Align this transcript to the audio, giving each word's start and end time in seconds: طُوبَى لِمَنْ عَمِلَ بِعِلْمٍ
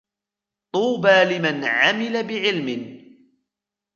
طُوبَى 0.73 1.23
لِمَنْ 1.31 1.65
عَمِلَ 1.65 2.27
بِعِلْمٍ 2.27 3.01